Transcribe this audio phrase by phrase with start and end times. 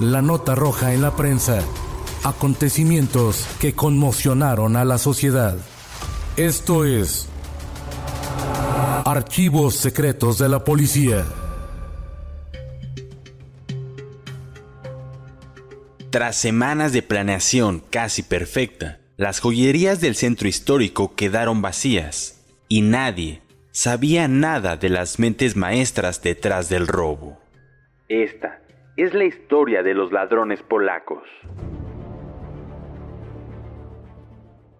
[0.00, 1.60] La nota roja en la prensa.
[2.22, 5.56] Acontecimientos que conmocionaron a la sociedad.
[6.36, 7.28] Esto es
[9.04, 11.24] Archivos Secretos de la Policía.
[16.10, 23.42] Tras semanas de planeación casi perfecta, las joyerías del centro histórico quedaron vacías y nadie
[23.72, 27.40] sabía nada de las mentes maestras detrás del robo.
[28.08, 28.60] Esta
[28.98, 31.22] es la historia de los ladrones polacos.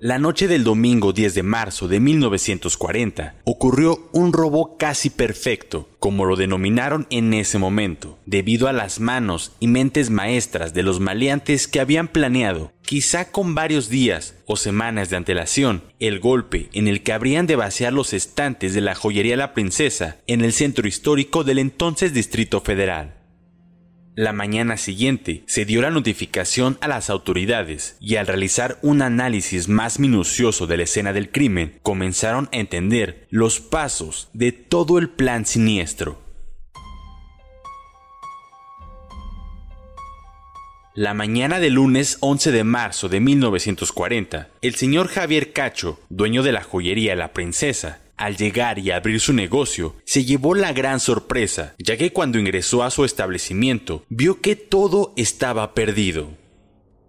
[0.00, 6.26] La noche del domingo 10 de marzo de 1940 ocurrió un robo casi perfecto, como
[6.26, 11.66] lo denominaron en ese momento, debido a las manos y mentes maestras de los maleantes
[11.66, 17.02] que habían planeado, quizá con varios días o semanas de antelación, el golpe en el
[17.02, 21.44] que habrían de vaciar los estantes de la joyería La Princesa en el centro histórico
[21.44, 23.21] del entonces Distrito Federal.
[24.14, 29.68] La mañana siguiente se dio la notificación a las autoridades y al realizar un análisis
[29.68, 35.08] más minucioso de la escena del crimen comenzaron a entender los pasos de todo el
[35.08, 36.20] plan siniestro.
[40.94, 46.52] La mañana del lunes 11 de marzo de 1940, el señor Javier Cacho, dueño de
[46.52, 51.74] la joyería La Princesa, al llegar y abrir su negocio, se llevó la gran sorpresa,
[51.78, 56.30] ya que cuando ingresó a su establecimiento, vio que todo estaba perdido.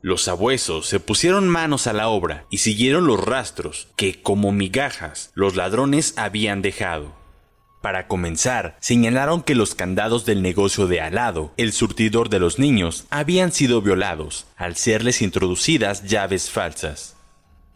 [0.00, 5.32] Los sabuesos se pusieron manos a la obra y siguieron los rastros que, como migajas,
[5.34, 7.16] los ladrones habían dejado.
[7.82, 13.06] Para comenzar, señalaron que los candados del negocio de alado, el surtidor de los niños,
[13.10, 17.17] habían sido violados, al serles introducidas llaves falsas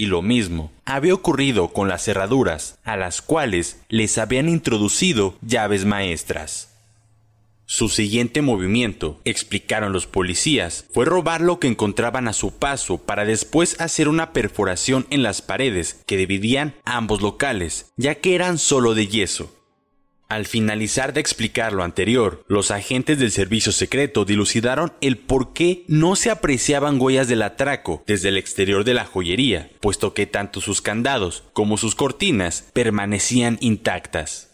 [0.00, 5.84] y lo mismo había ocurrido con las cerraduras, a las cuales les habían introducido llaves
[5.84, 6.70] maestras.
[7.66, 13.26] Su siguiente movimiento, explicaron los policías, fue robar lo que encontraban a su paso para
[13.26, 18.94] después hacer una perforación en las paredes que dividían ambos locales, ya que eran solo
[18.94, 19.54] de yeso.
[20.30, 25.82] Al finalizar de explicar lo anterior, los agentes del servicio secreto dilucidaron el por qué
[25.88, 30.60] no se apreciaban huellas del atraco desde el exterior de la joyería, puesto que tanto
[30.60, 34.50] sus candados como sus cortinas permanecían intactas.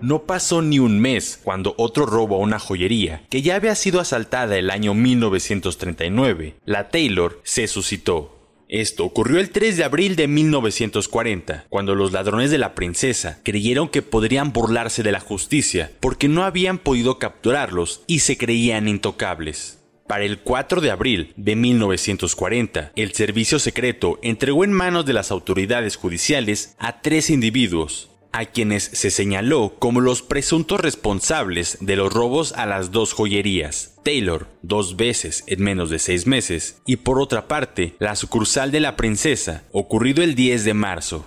[0.00, 4.00] No pasó ni un mes cuando otro robo a una joyería, que ya había sido
[4.00, 8.39] asaltada el año 1939, la Taylor, se suscitó.
[8.70, 13.88] Esto ocurrió el 3 de abril de 1940, cuando los ladrones de la princesa creyeron
[13.88, 19.80] que podrían burlarse de la justicia porque no habían podido capturarlos y se creían intocables.
[20.06, 25.32] Para el 4 de abril de 1940, el servicio secreto entregó en manos de las
[25.32, 32.12] autoridades judiciales a tres individuos, a quienes se señaló como los presuntos responsables de los
[32.12, 33.96] robos a las dos joyerías.
[34.04, 38.80] Taylor, dos veces en menos de seis meses, y por otra parte, la sucursal de
[38.80, 41.26] la princesa, ocurrido el 10 de marzo.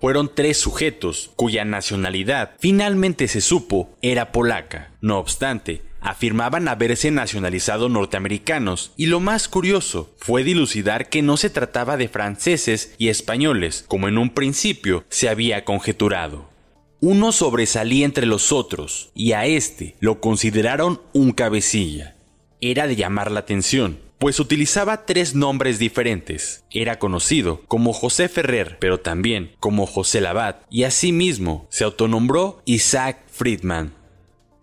[0.00, 4.90] Fueron tres sujetos cuya nacionalidad finalmente se supo era polaca.
[5.00, 11.50] No obstante, afirmaban haberse nacionalizado norteamericanos y lo más curioso fue dilucidar que no se
[11.50, 16.50] trataba de franceses y españoles como en un principio se había conjeturado.
[17.00, 22.16] Uno sobresalía entre los otros y a este lo consideraron un cabecilla.
[22.60, 26.62] Era de llamar la atención, pues utilizaba tres nombres diferentes.
[26.70, 33.18] Era conocido como José Ferrer, pero también como José Labat, y asimismo se autonombró Isaac
[33.26, 33.94] Friedman.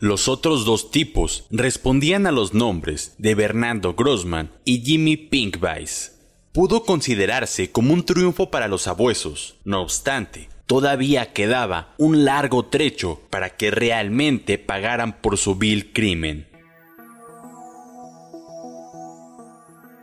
[0.01, 6.16] Los otros dos tipos respondían a los nombres de Bernardo Grossman y Jimmy Pinkweiss.
[6.54, 9.56] pudo considerarse como un triunfo para los sabuesos.
[9.66, 16.48] No obstante, todavía quedaba un largo trecho para que realmente pagaran por su vil crimen.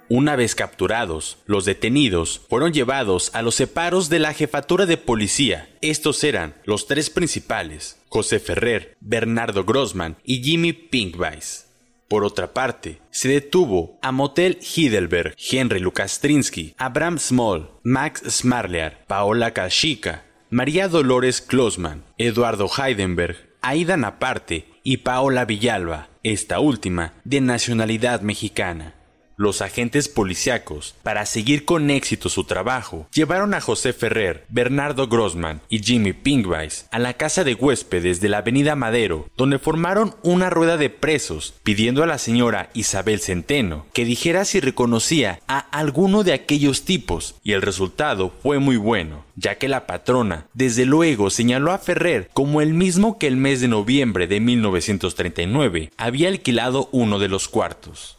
[0.08, 5.68] Una vez capturados, los detenidos fueron llevados a los separos de la jefatura de policía.
[5.80, 11.66] Estos eran los tres principales, José Ferrer, Bernardo Grossman y Jimmy Pinkweiss.
[12.06, 19.52] Por otra parte, se detuvo a Motel Heidelberg, Henry Lukastrinsky, Abraham Small, Max Smarlear, Paola
[19.52, 28.20] Kashika, María Dolores Klosman, Eduardo Heidenberg, Aida Naparte y Paola Villalba, esta última de nacionalidad
[28.20, 28.94] mexicana.
[29.38, 35.60] Los agentes policíacos, para seguir con éxito su trabajo, llevaron a José Ferrer, Bernardo Grossman
[35.68, 40.48] y Jimmy Pinkweiss a la casa de huéspedes de la avenida Madero, donde formaron una
[40.48, 46.24] rueda de presos, pidiendo a la señora Isabel Centeno que dijera si reconocía a alguno
[46.24, 51.28] de aquellos tipos, y el resultado fue muy bueno, ya que la patrona, desde luego,
[51.28, 56.88] señaló a Ferrer como el mismo que el mes de noviembre de 1939 había alquilado
[56.90, 58.16] uno de los cuartos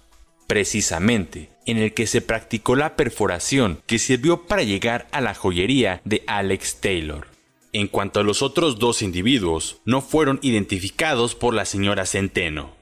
[0.48, 6.02] precisamente en el que se practicó la perforación que sirvió para llegar a la joyería
[6.06, 7.28] de Alex Taylor.
[7.74, 12.78] En cuanto a los otros dos individuos, no fueron identificados por la señora Centeno.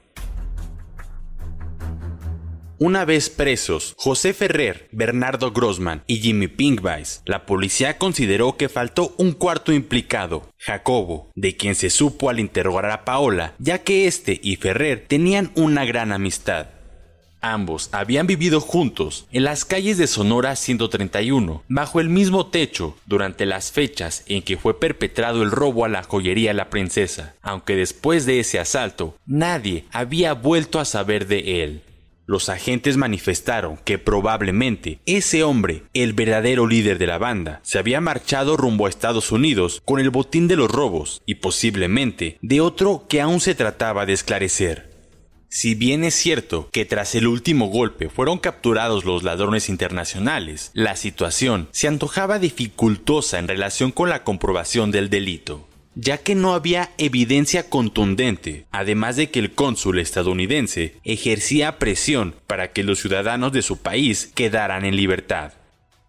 [2.78, 9.14] Una vez presos, José Ferrer, Bernardo Grossman y Jimmy Pinkweiss, la policía consideró que faltó
[9.16, 14.38] un cuarto implicado, Jacobo, de quien se supo al interrogar a Paola, ya que este
[14.42, 16.75] y Ferrer tenían una gran amistad.
[17.52, 23.46] Ambos habían vivido juntos en las calles de Sonora 131, bajo el mismo techo, durante
[23.46, 28.26] las fechas en que fue perpetrado el robo a la joyería La Princesa, aunque después
[28.26, 31.82] de ese asalto nadie había vuelto a saber de él.
[32.26, 38.00] Los agentes manifestaron que probablemente ese hombre, el verdadero líder de la banda, se había
[38.00, 43.04] marchado rumbo a Estados Unidos con el botín de los robos y posiblemente de otro
[43.08, 44.95] que aún se trataba de esclarecer.
[45.48, 50.96] Si bien es cierto que tras el último golpe fueron capturados los ladrones internacionales, la
[50.96, 56.90] situación se antojaba dificultosa en relación con la comprobación del delito, ya que no había
[56.98, 63.62] evidencia contundente, además de que el cónsul estadounidense ejercía presión para que los ciudadanos de
[63.62, 65.52] su país quedaran en libertad.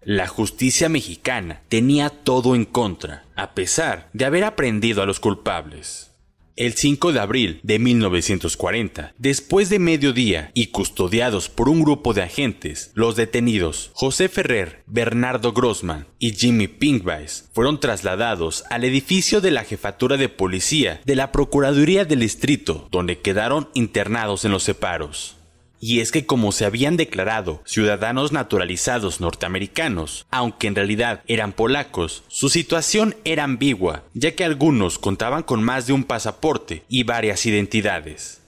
[0.03, 6.11] La justicia mexicana tenía todo en contra, a pesar de haber aprendido a los culpables.
[6.57, 12.23] El 5 de abril de 1940, después de mediodía y custodiados por un grupo de
[12.23, 19.51] agentes, los detenidos José Ferrer, Bernardo Grossman y Jimmy Pinkweiss fueron trasladados al edificio de
[19.51, 25.36] la jefatura de policía de la Procuraduría del Distrito, donde quedaron internados en los separos.
[25.79, 32.23] Y es que como se habían declarado ciudadanos naturalizados norteamericanos, aunque en realidad eran polacos,
[32.27, 37.45] su situación era ambigua, ya que algunos contaban con más de un pasaporte y varias
[37.45, 38.41] identidades.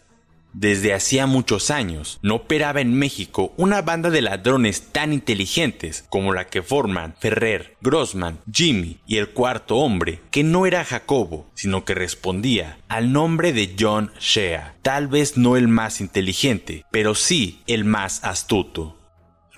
[0.54, 6.34] Desde hacía muchos años no operaba en México una banda de ladrones tan inteligentes como
[6.34, 11.86] la que forman Ferrer, Grossman, Jimmy y el cuarto hombre, que no era Jacobo, sino
[11.86, 17.62] que respondía al nombre de John Shea, tal vez no el más inteligente, pero sí
[17.68, 18.99] el más astuto.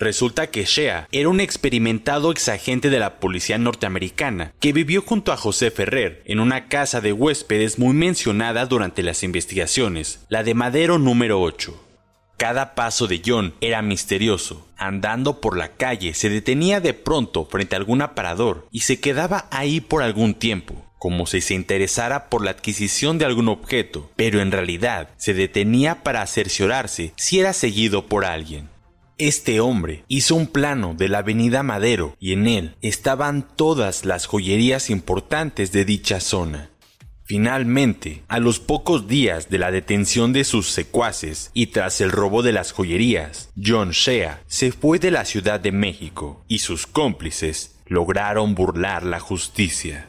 [0.02, 5.36] Resulta que Shea era un experimentado exagente de la policía norteamericana que vivió junto a
[5.36, 10.98] José Ferrer en una casa de huéspedes muy mencionada durante las investigaciones, la de Madero
[10.98, 11.80] número 8.
[12.36, 14.66] Cada paso de John era misterioso.
[14.76, 19.46] Andando por la calle se detenía de pronto frente a algún aparador y se quedaba
[19.52, 24.40] ahí por algún tiempo, como si se interesara por la adquisición de algún objeto, pero
[24.40, 28.71] en realidad se detenía para cerciorarse si era seguido por alguien.
[29.24, 34.26] Este hombre hizo un plano de la avenida Madero y en él estaban todas las
[34.26, 36.70] joyerías importantes de dicha zona.
[37.22, 42.42] Finalmente, a los pocos días de la detención de sus secuaces y tras el robo
[42.42, 47.76] de las joyerías, John Shea se fue de la Ciudad de México y sus cómplices
[47.86, 50.08] lograron burlar la justicia.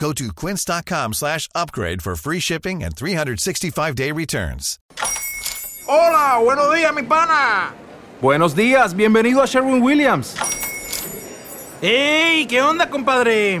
[0.00, 4.78] Go to quince.com slash upgrade for free shipping and 365-day returns.
[5.88, 7.74] Hola, buenos días, mi pana.
[8.20, 10.36] Buenos días, bienvenido a Sherwin Williams.
[11.82, 12.46] ¡Ey!
[12.46, 13.60] ¿Qué onda, compadre?